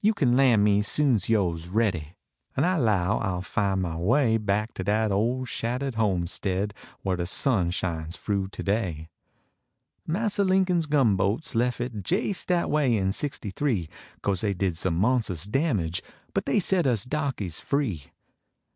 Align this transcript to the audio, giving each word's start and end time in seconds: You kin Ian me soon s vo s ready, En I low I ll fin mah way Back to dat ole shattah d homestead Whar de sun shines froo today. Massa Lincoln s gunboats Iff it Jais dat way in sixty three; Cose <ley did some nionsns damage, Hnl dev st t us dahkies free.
You 0.00 0.14
kin 0.14 0.38
Ian 0.38 0.62
me 0.62 0.82
soon 0.82 1.16
s 1.16 1.26
vo 1.26 1.52
s 1.56 1.66
ready, 1.66 2.14
En 2.56 2.64
I 2.64 2.76
low 2.76 3.18
I 3.18 3.30
ll 3.30 3.40
fin 3.42 3.80
mah 3.80 3.96
way 3.96 4.36
Back 4.36 4.72
to 4.74 4.84
dat 4.84 5.10
ole 5.10 5.44
shattah 5.46 5.90
d 5.90 5.96
homestead 5.96 6.72
Whar 7.02 7.16
de 7.16 7.26
sun 7.26 7.72
shines 7.72 8.14
froo 8.14 8.46
today. 8.46 9.08
Massa 10.06 10.44
Lincoln 10.44 10.78
s 10.78 10.86
gunboats 10.86 11.56
Iff 11.56 11.80
it 11.80 12.04
Jais 12.04 12.46
dat 12.46 12.70
way 12.70 12.96
in 12.96 13.10
sixty 13.10 13.50
three; 13.50 13.88
Cose 14.22 14.44
<ley 14.44 14.54
did 14.54 14.76
some 14.76 15.00
nionsns 15.00 15.50
damage, 15.50 16.04
Hnl 16.34 16.44
dev 16.44 16.62
st 16.62 16.84
t 16.84 16.90
us 16.90 17.04
dahkies 17.04 17.60
free. 17.60 18.12